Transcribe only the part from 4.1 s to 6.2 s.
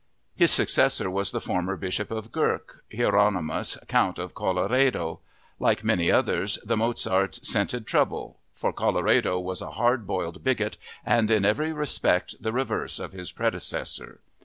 of Colloredo. Like many